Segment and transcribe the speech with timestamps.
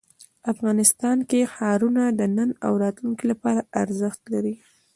[0.53, 4.55] افغانستان کې ښارونه د نن او راتلونکي لپاره ارزښت لري.